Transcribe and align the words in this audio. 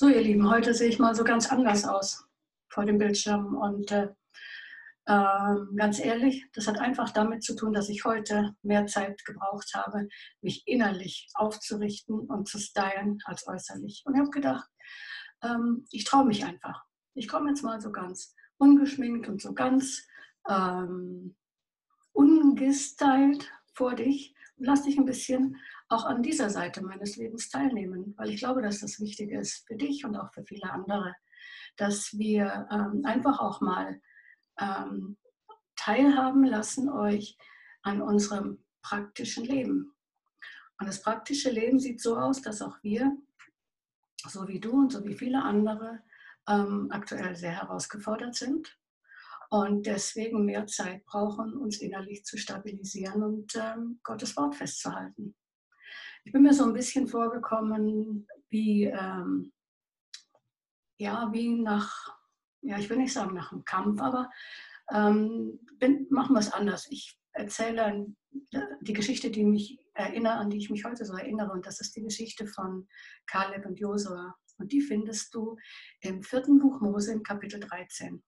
So, 0.00 0.08
ihr 0.08 0.22
Lieben, 0.22 0.48
heute 0.48 0.72
sehe 0.72 0.88
ich 0.88 0.98
mal 0.98 1.14
so 1.14 1.24
ganz 1.24 1.52
anders 1.52 1.84
aus 1.84 2.24
vor 2.70 2.86
dem 2.86 2.96
Bildschirm. 2.96 3.54
Und 3.54 3.92
äh, 3.92 4.08
äh, 5.04 5.56
ganz 5.76 5.98
ehrlich, 5.98 6.46
das 6.54 6.66
hat 6.66 6.78
einfach 6.78 7.10
damit 7.10 7.44
zu 7.44 7.54
tun, 7.54 7.74
dass 7.74 7.90
ich 7.90 8.06
heute 8.06 8.54
mehr 8.62 8.86
Zeit 8.86 9.22
gebraucht 9.26 9.74
habe, 9.74 10.08
mich 10.40 10.66
innerlich 10.66 11.28
aufzurichten 11.34 12.18
und 12.18 12.48
zu 12.48 12.58
stylen 12.58 13.18
als 13.26 13.46
äußerlich. 13.46 14.02
Und 14.06 14.14
ich 14.14 14.20
habe 14.20 14.30
gedacht, 14.30 14.70
ähm, 15.42 15.84
ich 15.90 16.04
traue 16.04 16.24
mich 16.24 16.46
einfach. 16.46 16.82
Ich 17.12 17.28
komme 17.28 17.50
jetzt 17.50 17.62
mal 17.62 17.78
so 17.82 17.92
ganz 17.92 18.34
ungeschminkt 18.56 19.28
und 19.28 19.42
so 19.42 19.52
ganz 19.52 20.08
ähm, 20.48 21.36
ungestylt 22.12 23.52
vor 23.74 23.96
dich 23.96 24.34
lass 24.60 24.82
dich 24.82 24.98
ein 24.98 25.04
bisschen 25.04 25.56
auch 25.88 26.04
an 26.04 26.22
dieser 26.22 26.50
Seite 26.50 26.82
meines 26.82 27.16
Lebens 27.16 27.48
teilnehmen, 27.48 28.14
weil 28.16 28.30
ich 28.30 28.40
glaube, 28.40 28.62
dass 28.62 28.80
das 28.80 29.00
wichtig 29.00 29.32
ist 29.32 29.66
für 29.66 29.76
dich 29.76 30.04
und 30.04 30.16
auch 30.16 30.32
für 30.32 30.44
viele 30.44 30.70
andere, 30.70 31.14
dass 31.76 32.16
wir 32.18 32.68
ähm, 32.70 33.02
einfach 33.04 33.40
auch 33.40 33.60
mal 33.60 34.00
ähm, 34.60 35.16
teilhaben 35.76 36.44
lassen 36.44 36.88
euch 36.90 37.36
an 37.82 38.02
unserem 38.02 38.62
praktischen 38.82 39.44
Leben. 39.44 39.92
Und 40.78 40.86
das 40.86 41.02
praktische 41.02 41.50
Leben 41.50 41.78
sieht 41.78 42.00
so 42.00 42.16
aus, 42.16 42.42
dass 42.42 42.62
auch 42.62 42.82
wir, 42.82 43.16
so 44.26 44.46
wie 44.48 44.60
du 44.60 44.72
und 44.72 44.92
so 44.92 45.04
wie 45.04 45.14
viele 45.14 45.42
andere, 45.42 46.00
ähm, 46.48 46.88
aktuell 46.90 47.34
sehr 47.36 47.52
herausgefordert 47.52 48.34
sind 48.34 48.79
und 49.50 49.86
deswegen 49.86 50.44
mehr 50.44 50.66
Zeit 50.66 51.04
brauchen, 51.04 51.56
uns 51.56 51.80
innerlich 51.80 52.24
zu 52.24 52.38
stabilisieren 52.38 53.22
und 53.22 53.54
ähm, 53.56 54.00
Gottes 54.02 54.36
Wort 54.36 54.54
festzuhalten 54.54 55.34
ich 56.24 56.32
bin 56.32 56.42
mir 56.42 56.54
so 56.54 56.64
ein 56.64 56.72
bisschen 56.72 57.08
vorgekommen 57.08 58.26
wie, 58.48 58.84
ähm, 58.84 59.52
ja, 60.98 61.30
wie 61.32 61.48
nach, 61.48 62.18
ja, 62.62 62.78
ich 62.78 62.90
will 62.90 62.98
nicht 62.98 63.12
sagen 63.12 63.34
nach 63.34 63.52
einem 63.52 63.64
Kampf, 63.64 64.00
aber 64.00 64.30
ähm, 64.92 65.58
bin, 65.78 66.06
machen 66.10 66.34
wir 66.34 66.40
es 66.40 66.52
anders. 66.52 66.86
Ich 66.90 67.18
erzähle 67.32 68.06
die 68.80 68.92
Geschichte, 68.92 69.30
die 69.30 69.44
mich 69.44 69.78
erinnere, 69.94 70.34
an 70.34 70.50
die 70.50 70.58
ich 70.58 70.70
mich 70.70 70.84
heute 70.84 71.04
so 71.04 71.14
erinnere, 71.14 71.52
und 71.52 71.66
das 71.66 71.80
ist 71.80 71.96
die 71.96 72.02
Geschichte 72.02 72.46
von 72.46 72.88
Kaleb 73.26 73.66
und 73.66 73.78
Josua. 73.78 74.34
Und 74.58 74.72
die 74.72 74.82
findest 74.82 75.34
du 75.34 75.56
im 76.00 76.22
vierten 76.22 76.58
Buch 76.58 76.80
Mose 76.80 77.12
im 77.12 77.22
Kapitel 77.22 77.60
13. 77.60 78.22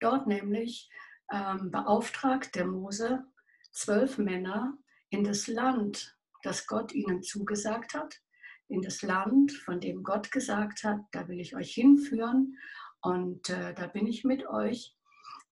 Dort 0.00 0.26
nämlich 0.26 0.90
ähm, 1.32 1.70
beauftragt 1.70 2.54
der 2.54 2.66
Mose 2.66 3.24
zwölf 3.72 4.18
Männer 4.18 4.76
in 5.10 5.24
das 5.24 5.46
Land 5.46 6.18
das 6.42 6.66
Gott 6.66 6.92
ihnen 6.92 7.22
zugesagt 7.22 7.94
hat, 7.94 8.20
in 8.68 8.82
das 8.82 9.02
Land, 9.02 9.52
von 9.52 9.80
dem 9.80 10.02
Gott 10.02 10.30
gesagt 10.30 10.84
hat, 10.84 11.00
da 11.12 11.26
will 11.28 11.40
ich 11.40 11.56
euch 11.56 11.72
hinführen 11.72 12.56
und 13.00 13.48
äh, 13.50 13.74
da 13.74 13.86
bin 13.86 14.06
ich 14.06 14.24
mit 14.24 14.46
euch. 14.46 14.94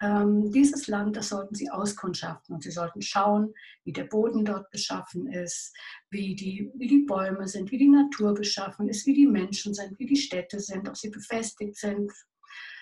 Ähm, 0.02 0.50
dieses 0.52 0.88
Land, 0.88 1.16
das 1.16 1.30
sollten 1.30 1.54
sie 1.54 1.70
auskundschaften 1.70 2.54
und 2.54 2.62
sie 2.62 2.70
sollten 2.70 3.00
schauen, 3.00 3.54
wie 3.84 3.94
der 3.94 4.04
Boden 4.04 4.44
dort 4.44 4.70
beschaffen 4.70 5.26
ist, 5.26 5.74
wie 6.10 6.34
die, 6.34 6.70
wie 6.74 6.86
die 6.86 7.06
Bäume 7.06 7.48
sind, 7.48 7.70
wie 7.70 7.78
die 7.78 7.88
Natur 7.88 8.34
beschaffen 8.34 8.88
ist, 8.88 9.06
wie 9.06 9.14
die 9.14 9.26
Menschen 9.26 9.72
sind, 9.72 9.98
wie 9.98 10.06
die 10.06 10.16
Städte 10.16 10.60
sind, 10.60 10.86
ob 10.86 10.98
sie 10.98 11.08
befestigt 11.08 11.76
sind. 11.76 12.12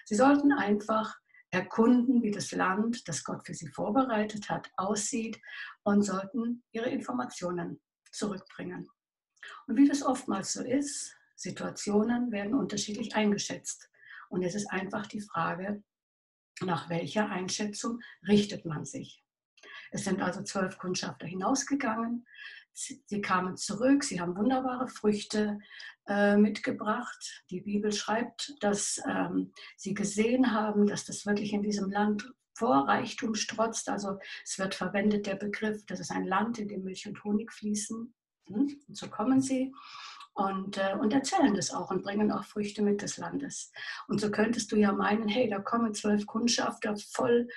Sie 0.07 0.17
sollten 0.17 0.53
einfach 0.53 1.15
erkunden, 1.55 2.23
wie 2.23 2.31
das 2.31 2.53
Land, 2.53 3.09
das 3.09 3.25
Gott 3.25 3.47
für 3.47 3.55
sie 3.55 3.69
vorbereitet 3.69 4.51
hat, 4.51 4.71
aussieht 4.77 5.41
und 5.83 6.03
sollten 6.03 6.63
ihre 6.73 6.91
Informationen 6.91 7.81
zurückbringen. 8.11 8.89
Und 9.67 9.77
wie 9.77 9.89
das 9.89 10.03
oftmals 10.03 10.53
so 10.53 10.63
ist, 10.63 11.17
Situationen 11.37 12.31
werden 12.33 12.55
unterschiedlich 12.55 13.15
eingeschätzt. 13.15 13.91
Und 14.29 14.43
es 14.43 14.55
ist 14.55 14.71
einfach 14.71 15.07
die 15.07 15.21
Frage, 15.21 15.83
nach 16.61 16.89
welcher 16.89 17.29
Einschätzung 17.29 18.01
richtet 18.27 18.65
man 18.65 18.85
sich. 18.85 19.23
Es 19.91 20.05
sind 20.05 20.21
also 20.23 20.43
zwölf 20.43 20.79
Kundschafter 20.79 21.27
hinausgegangen. 21.27 22.27
Sie 22.73 23.21
kamen 23.21 23.57
zurück, 23.57 24.03
sie 24.03 24.21
haben 24.21 24.37
wunderbare 24.37 24.89
Früchte 24.89 25.61
äh, 26.07 26.37
mitgebracht. 26.37 27.45
Die 27.51 27.61
Bibel 27.61 27.93
schreibt, 27.93 28.55
dass 28.61 29.01
ähm, 29.09 29.53
sie 29.77 29.95
gesehen 29.95 30.53
haben, 30.53 30.87
dass 30.87 31.05
das 31.05 31.27
wirklich 31.27 31.53
in 31.53 31.63
diesem 31.63 31.91
Land 31.91 32.33
vor 32.57 32.89
Reichtum 32.89 33.35
strotzt. 33.35 33.89
Also 33.89 34.19
es 34.45 34.59
wird 34.59 34.75
verwendet 34.75 35.27
der 35.27 35.37
Begriff, 35.37 35.85
das 35.87 36.01
ist 36.01 36.11
ein 36.11 36.27
Land, 36.27 36.59
in 36.59 36.69
dem 36.69 36.85
Milch 36.85 37.07
und 37.07 37.23
Honig 37.25 37.53
fließen. 37.53 38.15
Hm? 38.47 38.81
Und 38.87 38.97
so 38.97 39.09
kommen 39.09 39.41
sie 39.41 39.73
und, 40.35 40.79
äh, 40.79 40.95
und 41.01 41.13
erzählen 41.13 41.55
das 41.55 41.73
auch 41.73 41.91
und 41.91 42.03
bringen 42.03 42.33
auch 42.33 42.45
Früchte 42.45 42.83
mit 42.83 43.03
des 43.03 43.19
Landes. 43.19 43.73
Und 44.09 44.21
so 44.21 44.31
könntest 44.31 44.71
du 44.73 44.77
ja 44.77 44.93
meinen, 44.93 45.29
hey, 45.29 45.49
da 45.49 45.61
kommen 45.61 45.95
zwölf 45.95 46.27
Kundschafter 46.27 46.97
voll, 46.97 47.49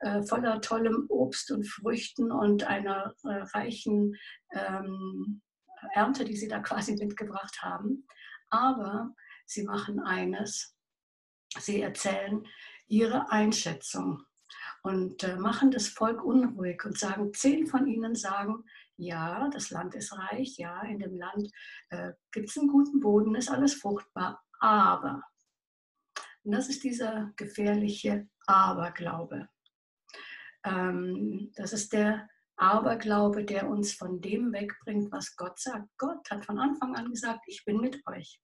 äh, 0.00 0.22
voller 0.22 0.60
tollem 0.60 1.06
Obst 1.08 1.50
und 1.50 1.66
Früchten 1.66 2.30
und 2.30 2.64
einer 2.64 3.14
äh, 3.24 3.42
reichen 3.54 4.16
ähm, 4.52 5.40
Ernte, 5.96 6.24
die 6.24 6.36
sie 6.36 6.48
da 6.48 6.60
quasi 6.60 6.94
mitgebracht 6.94 7.62
haben. 7.62 8.06
Aber 8.50 9.14
sie 9.46 9.64
machen 9.64 9.98
eines, 10.00 10.76
sie 11.58 11.80
erzählen 11.80 12.46
ihre 12.86 13.30
Einschätzung 13.30 14.22
und 14.82 15.24
äh, 15.24 15.36
machen 15.36 15.70
das 15.70 15.88
Volk 15.88 16.22
unruhig 16.22 16.84
und 16.84 16.98
sagen, 16.98 17.32
zehn 17.32 17.66
von 17.66 17.86
ihnen 17.86 18.14
sagen, 18.14 18.64
ja, 18.96 19.48
das 19.48 19.70
Land 19.70 19.94
ist 19.94 20.16
reich, 20.16 20.56
ja, 20.58 20.82
in 20.82 20.98
dem 20.98 21.16
Land 21.16 21.50
äh, 21.90 22.12
gibt 22.30 22.50
es 22.50 22.58
einen 22.58 22.68
guten 22.68 23.00
Boden, 23.00 23.34
ist 23.34 23.50
alles 23.50 23.74
fruchtbar, 23.74 24.42
aber, 24.60 25.22
und 26.44 26.52
das 26.52 26.68
ist 26.68 26.84
dieser 26.84 27.32
gefährliche 27.36 28.28
Aberglaube. 28.46 29.48
Ähm, 30.64 31.50
das 31.56 31.72
ist 31.72 31.92
der 31.92 32.28
Aberglaube, 32.56 33.44
der 33.44 33.68
uns 33.68 33.92
von 33.92 34.20
dem 34.20 34.52
wegbringt, 34.52 35.12
was 35.12 35.36
Gott 35.36 35.58
sagt. 35.58 35.88
Gott 35.98 36.28
hat 36.30 36.44
von 36.44 36.58
Anfang 36.58 36.96
an 36.96 37.10
gesagt, 37.10 37.40
ich 37.46 37.64
bin 37.64 37.80
mit 37.80 38.02
euch. 38.06 38.40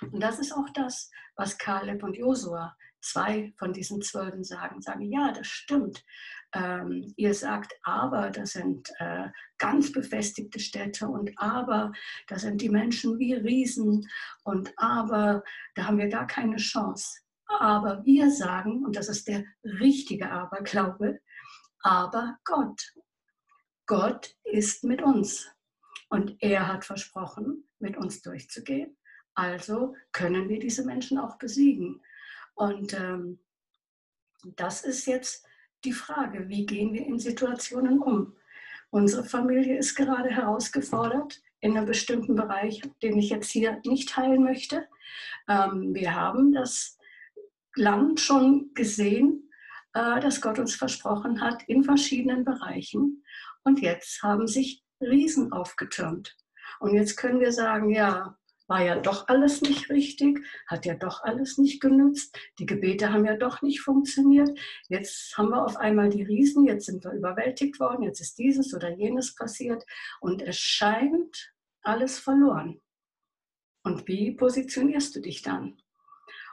Und 0.00 0.20
das 0.20 0.38
ist 0.38 0.52
auch 0.52 0.68
das, 0.74 1.10
was 1.36 1.58
Kaleb 1.58 2.02
und 2.02 2.16
Josua 2.16 2.74
zwei 3.02 3.52
von 3.58 3.72
diesen 3.72 4.00
Zwölfen 4.00 4.44
sagen, 4.44 4.80
sagen, 4.80 5.02
ja, 5.02 5.32
das 5.32 5.46
stimmt. 5.46 6.04
Ähm, 6.54 7.12
ihr 7.16 7.34
sagt, 7.34 7.74
aber 7.82 8.30
das 8.30 8.52
sind 8.52 8.90
äh, 8.98 9.28
ganz 9.58 9.92
befestigte 9.92 10.60
Städte 10.60 11.08
und 11.08 11.30
aber 11.36 11.92
da 12.28 12.38
sind 12.38 12.60
die 12.60 12.68
Menschen 12.68 13.18
wie 13.18 13.34
Riesen 13.34 14.08
und 14.44 14.72
aber 14.76 15.42
da 15.74 15.86
haben 15.86 15.98
wir 15.98 16.08
gar 16.08 16.26
keine 16.26 16.56
Chance. 16.56 17.20
Aber 17.46 18.04
wir 18.04 18.30
sagen, 18.30 18.84
und 18.84 18.96
das 18.96 19.08
ist 19.08 19.28
der 19.28 19.44
richtige 19.64 20.30
Aberglaube, 20.30 21.20
aber 21.80 22.38
Gott. 22.44 22.80
Gott 23.92 24.34
ist 24.44 24.84
mit 24.84 25.02
uns 25.02 25.50
und 26.08 26.42
er 26.42 26.66
hat 26.66 26.82
versprochen, 26.82 27.68
mit 27.78 27.98
uns 27.98 28.22
durchzugehen. 28.22 28.96
Also 29.34 29.94
können 30.12 30.48
wir 30.48 30.58
diese 30.58 30.86
Menschen 30.86 31.18
auch 31.18 31.36
besiegen. 31.36 32.00
Und 32.54 32.98
ähm, 32.98 33.38
das 34.56 34.82
ist 34.82 35.04
jetzt 35.04 35.44
die 35.84 35.92
Frage, 35.92 36.48
wie 36.48 36.64
gehen 36.64 36.94
wir 36.94 37.04
in 37.04 37.18
Situationen 37.18 38.00
um? 38.00 38.34
Unsere 38.88 39.24
Familie 39.24 39.76
ist 39.76 39.94
gerade 39.94 40.30
herausgefordert 40.30 41.42
in 41.60 41.76
einem 41.76 41.84
bestimmten 41.84 42.34
Bereich, 42.34 42.80
den 43.02 43.18
ich 43.18 43.28
jetzt 43.28 43.50
hier 43.50 43.78
nicht 43.84 44.08
teilen 44.08 44.42
möchte. 44.42 44.88
Ähm, 45.50 45.94
wir 45.94 46.14
haben 46.14 46.54
das 46.54 46.96
Land 47.76 48.20
schon 48.20 48.72
gesehen, 48.72 49.50
äh, 49.92 50.18
das 50.20 50.40
Gott 50.40 50.58
uns 50.58 50.74
versprochen 50.74 51.42
hat 51.42 51.62
in 51.64 51.84
verschiedenen 51.84 52.46
Bereichen. 52.46 53.22
Und 53.64 53.80
jetzt 53.80 54.22
haben 54.22 54.46
sich 54.46 54.82
Riesen 55.00 55.52
aufgetürmt. 55.52 56.36
Und 56.80 56.94
jetzt 56.94 57.16
können 57.16 57.40
wir 57.40 57.52
sagen, 57.52 57.90
ja, 57.90 58.36
war 58.68 58.82
ja 58.82 58.98
doch 58.98 59.28
alles 59.28 59.60
nicht 59.60 59.90
richtig, 59.90 60.40
hat 60.66 60.86
ja 60.86 60.94
doch 60.94 61.22
alles 61.24 61.58
nicht 61.58 61.80
genützt, 61.80 62.38
die 62.58 62.66
Gebete 62.66 63.12
haben 63.12 63.26
ja 63.26 63.36
doch 63.36 63.60
nicht 63.60 63.80
funktioniert. 63.80 64.58
Jetzt 64.88 65.36
haben 65.36 65.50
wir 65.50 65.64
auf 65.64 65.76
einmal 65.76 66.08
die 66.08 66.22
Riesen, 66.22 66.64
jetzt 66.64 66.86
sind 66.86 67.04
wir 67.04 67.12
überwältigt 67.12 67.78
worden, 67.80 68.02
jetzt 68.02 68.20
ist 68.20 68.38
dieses 68.38 68.72
oder 68.74 68.90
jenes 68.90 69.34
passiert 69.34 69.84
und 70.20 70.40
es 70.42 70.56
scheint 70.56 71.52
alles 71.82 72.18
verloren. 72.18 72.80
Und 73.84 74.06
wie 74.06 74.30
positionierst 74.30 75.16
du 75.16 75.20
dich 75.20 75.42
dann? 75.42 75.76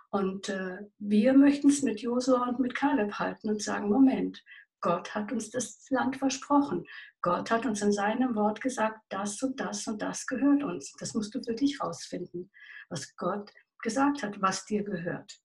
Und 0.09 0.49
äh, 0.49 0.79
wir 0.97 1.33
möchten 1.33 1.69
es 1.69 1.83
mit 1.83 2.01
Josua 2.01 2.49
und 2.49 2.59
mit 2.59 2.73
Kaleb 2.73 3.13
halten 3.13 3.49
und 3.49 3.61
sagen, 3.61 3.89
Moment, 3.89 4.43
Gott 4.81 5.13
hat 5.13 5.31
uns 5.31 5.49
das 5.49 5.85
Land 5.89 6.17
versprochen. 6.17 6.85
Gott 7.21 7.51
hat 7.51 7.65
uns 7.65 7.81
in 7.81 7.91
seinem 7.91 8.35
Wort 8.35 8.61
gesagt, 8.61 8.99
das 9.09 9.41
und 9.43 9.59
das 9.59 9.87
und 9.87 10.01
das 10.01 10.25
gehört 10.25 10.63
uns. 10.63 10.93
Das 10.99 11.13
musst 11.13 11.35
du 11.35 11.43
für 11.43 11.53
dich 11.53 11.81
rausfinden, 11.81 12.51
was 12.89 13.15
Gott 13.15 13.51
gesagt 13.81 14.23
hat, 14.23 14.41
was 14.41 14.65
dir 14.65 14.83
gehört. 14.83 15.39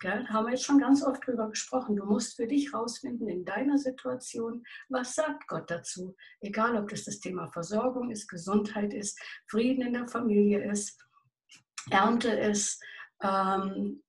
Gell? 0.00 0.26
Haben 0.28 0.46
wir 0.46 0.52
jetzt 0.52 0.64
schon 0.64 0.78
ganz 0.78 1.02
oft 1.02 1.26
drüber 1.26 1.50
gesprochen. 1.50 1.96
Du 1.96 2.06
musst 2.06 2.36
für 2.36 2.46
dich 2.46 2.72
rausfinden 2.72 3.28
in 3.28 3.44
deiner 3.44 3.76
Situation, 3.76 4.64
was 4.88 5.14
sagt 5.14 5.46
Gott 5.46 5.70
dazu. 5.70 6.16
Egal, 6.40 6.76
ob 6.76 6.88
das 6.88 7.04
das 7.04 7.20
Thema 7.20 7.48
Versorgung 7.48 8.10
ist, 8.10 8.26
Gesundheit 8.28 8.94
ist, 8.94 9.20
Frieden 9.46 9.86
in 9.86 9.92
der 9.92 10.08
Familie 10.08 10.70
ist, 10.70 10.98
Ernte 11.90 12.30
ist, 12.30 12.82
Ähm, 13.22 14.02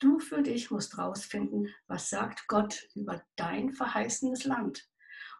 du 0.00 0.18
für 0.18 0.42
dich 0.42 0.70
musst 0.70 0.98
rausfinden, 0.98 1.68
was 1.86 2.10
sagt 2.10 2.48
Gott 2.48 2.88
über 2.94 3.22
dein 3.36 3.70
verheißenes 3.70 4.44
Land. 4.44 4.88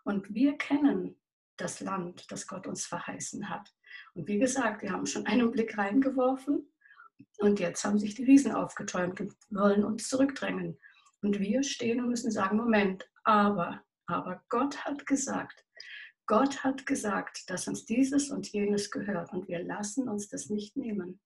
Und 0.04 0.32
wir 0.32 0.56
kennen 0.56 1.20
das 1.56 1.80
Land, 1.80 2.30
das 2.30 2.46
Gott 2.46 2.66
uns 2.66 2.86
verheißen 2.86 3.50
hat. 3.50 3.74
Und 4.14 4.28
wie 4.28 4.38
gesagt, 4.38 4.82
wir 4.82 4.92
haben 4.92 5.06
schon 5.06 5.26
einen 5.26 5.50
Blick 5.50 5.76
reingeworfen 5.76 6.72
und 7.38 7.60
jetzt 7.60 7.84
haben 7.84 7.98
sich 7.98 8.14
die 8.14 8.24
Riesen 8.24 8.52
aufgeträumt 8.52 9.20
und 9.20 9.34
wollen 9.50 9.84
uns 9.84 10.08
zurückdrängen. 10.08 10.78
Und 11.22 11.38
wir 11.38 11.62
stehen 11.62 12.00
und 12.00 12.08
müssen 12.08 12.30
sagen, 12.30 12.56
Moment, 12.56 13.08
aber, 13.24 13.82
aber 14.06 14.42
Gott 14.48 14.84
hat 14.84 15.06
gesagt, 15.06 15.64
Gott 16.26 16.62
hat 16.64 16.86
gesagt, 16.86 17.50
dass 17.50 17.66
uns 17.66 17.84
dieses 17.84 18.30
und 18.30 18.50
jenes 18.52 18.90
gehört 18.90 19.32
und 19.32 19.48
wir 19.48 19.62
lassen 19.62 20.08
uns 20.08 20.28
das 20.28 20.48
nicht 20.48 20.76
nehmen. 20.76 21.20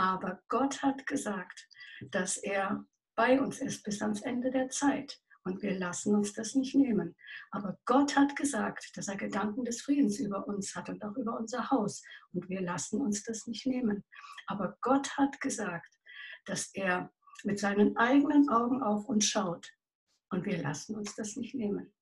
Aber 0.00 0.40
Gott 0.48 0.82
hat 0.82 1.06
gesagt, 1.06 1.68
dass 2.10 2.38
er 2.38 2.86
bei 3.16 3.38
uns 3.38 3.60
ist 3.60 3.82
bis 3.82 4.00
ans 4.00 4.22
Ende 4.22 4.50
der 4.50 4.70
Zeit 4.70 5.20
und 5.44 5.60
wir 5.60 5.78
lassen 5.78 6.14
uns 6.14 6.32
das 6.32 6.54
nicht 6.54 6.74
nehmen. 6.74 7.14
Aber 7.50 7.78
Gott 7.84 8.16
hat 8.16 8.34
gesagt, 8.34 8.96
dass 8.96 9.08
er 9.08 9.16
Gedanken 9.16 9.62
des 9.66 9.82
Friedens 9.82 10.18
über 10.18 10.48
uns 10.48 10.74
hat 10.74 10.88
und 10.88 11.04
auch 11.04 11.14
über 11.18 11.38
unser 11.38 11.70
Haus 11.70 12.02
und 12.32 12.48
wir 12.48 12.62
lassen 12.62 12.98
uns 12.98 13.24
das 13.24 13.46
nicht 13.46 13.66
nehmen. 13.66 14.02
Aber 14.46 14.78
Gott 14.80 15.18
hat 15.18 15.38
gesagt, 15.42 15.94
dass 16.46 16.70
er 16.72 17.12
mit 17.44 17.58
seinen 17.58 17.94
eigenen 17.98 18.48
Augen 18.48 18.82
auf 18.82 19.04
uns 19.04 19.26
schaut 19.26 19.68
und 20.30 20.46
wir 20.46 20.62
lassen 20.62 20.96
uns 20.96 21.14
das 21.14 21.36
nicht 21.36 21.54
nehmen. 21.54 21.92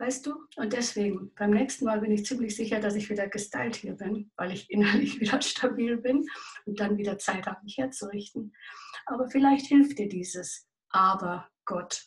Weißt 0.00 0.24
du? 0.24 0.46
Und 0.56 0.72
deswegen, 0.72 1.30
beim 1.34 1.50
nächsten 1.50 1.84
Mal 1.84 2.00
bin 2.00 2.10
ich 2.10 2.24
ziemlich 2.24 2.56
sicher, 2.56 2.80
dass 2.80 2.94
ich 2.94 3.10
wieder 3.10 3.28
gestylt 3.28 3.76
hier 3.76 3.92
bin, 3.92 4.32
weil 4.34 4.50
ich 4.50 4.70
innerlich 4.70 5.20
wieder 5.20 5.42
stabil 5.42 5.98
bin 5.98 6.26
und 6.64 6.80
dann 6.80 6.96
wieder 6.96 7.18
Zeit 7.18 7.46
habe, 7.46 7.62
mich 7.62 7.76
herzurichten. 7.76 8.56
Aber 9.04 9.28
vielleicht 9.28 9.66
hilft 9.66 9.98
dir 9.98 10.08
dieses 10.08 10.66
Aber 10.88 11.50
Gott. 11.66 12.06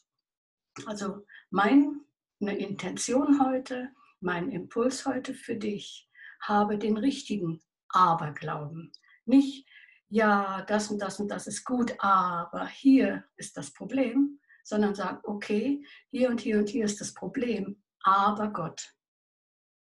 Also 0.87 1.23
meine 1.51 2.01
Intention 2.39 3.39
heute, 3.39 3.91
mein 4.21 4.49
Impuls 4.49 5.05
heute 5.05 5.35
für 5.35 5.55
dich, 5.55 6.09
habe 6.41 6.79
den 6.79 6.97
richtigen 6.97 7.61
Aberglauben. 7.89 8.91
Nicht, 9.25 9.69
ja, 10.09 10.63
das 10.63 10.89
und 10.89 10.97
das 10.97 11.19
und 11.19 11.27
das 11.27 11.45
ist 11.45 11.63
gut, 11.63 11.93
aber 11.99 12.65
hier 12.65 13.23
ist 13.37 13.55
das 13.55 13.71
Problem, 13.71 14.39
sondern 14.63 14.95
sag, 14.95 15.27
okay, 15.27 15.85
hier 16.09 16.29
und 16.29 16.41
hier 16.41 16.57
und 16.57 16.69
hier 16.69 16.85
ist 16.85 16.99
das 16.99 17.13
Problem, 17.13 17.82
aber 18.03 18.49
Gott. 18.49 18.93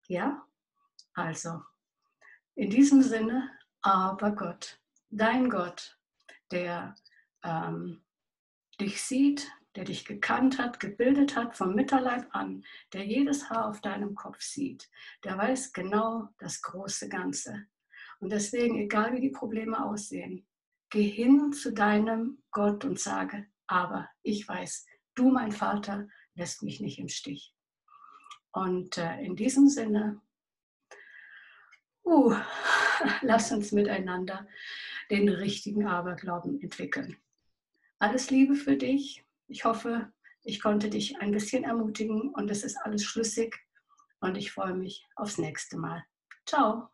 Ja? 0.08 0.46
Also, 1.14 1.62
in 2.56 2.70
diesem 2.70 3.02
Sinne, 3.02 3.50
aber 3.82 4.32
Gott, 4.32 4.80
dein 5.10 5.50
Gott, 5.50 5.98
der 6.52 6.96
ähm, 7.44 8.04
dich 8.80 9.02
sieht, 9.02 9.50
der 9.76 9.86
dich 9.86 10.04
gekannt 10.06 10.58
hat, 10.58 10.80
gebildet 10.80 11.36
hat 11.36 11.56
vom 11.56 11.76
Mitterleib 11.76 12.28
an, 12.32 12.66
der 12.92 13.06
jedes 13.06 13.50
Haar 13.50 13.70
auf 13.70 13.82
deinem 13.82 14.16
Kopf 14.16 14.42
sieht, 14.42 14.90
der 15.24 15.38
weiß 15.38 15.74
genau 15.74 16.30
das 16.40 16.62
große 16.62 17.08
Ganze. 17.08 17.68
Und 18.20 18.32
deswegen, 18.32 18.78
egal 18.80 19.14
wie 19.14 19.22
die 19.22 19.30
Probleme 19.30 19.86
aussehen, 19.86 20.46
geh 20.90 21.08
hin 21.08 21.54
zu 21.54 21.72
deinem 21.72 22.42
Gott 22.52 22.84
und 22.84 23.00
sage, 23.00 23.48
aber 23.68 24.10
ich 24.24 24.48
weiß, 24.48 24.86
du, 25.16 25.30
mein 25.30 25.52
Vater, 25.52 26.08
lässt 26.34 26.64
mich 26.64 26.82
nicht 26.82 27.00
im 27.00 27.08
Stich. 27.08 27.54
Und 28.52 28.98
äh, 28.98 29.22
in 29.22 29.36
diesem 29.36 29.70
Sinne, 29.70 30.22
uh, 32.06 32.34
lass 33.22 33.52
uns 33.52 33.72
miteinander 33.72 34.48
den 35.10 35.30
richtigen 35.30 35.88
Aberglauben 35.88 36.62
entwickeln. 36.62 37.18
Alles 38.00 38.30
Liebe 38.32 38.56
für 38.56 38.78
dich. 38.78 39.26
Ich 39.48 39.66
hoffe, 39.66 40.12
ich 40.44 40.62
konnte 40.62 40.90
dich 40.90 41.20
ein 41.20 41.32
bisschen 41.32 41.64
ermutigen 41.64 42.34
und 42.34 42.50
es 42.50 42.64
ist 42.64 42.78
alles 42.78 43.04
schlüssig 43.04 43.56
und 44.22 44.38
ich 44.38 44.52
freue 44.52 44.74
mich 44.74 45.06
aufs 45.16 45.38
nächste 45.38 45.78
Mal. 45.78 46.06
Ciao. 46.46 46.90